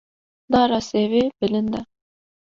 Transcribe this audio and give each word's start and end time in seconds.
Dara 0.51 0.79
sêvê 0.89 1.23
bilind 1.39 1.73
e. 1.79 1.81